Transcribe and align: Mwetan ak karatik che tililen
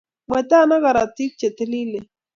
Mwetan 0.29 0.69
ak 0.75 0.81
karatik 0.83 1.31
che 1.39 1.47
tililen 1.57 2.07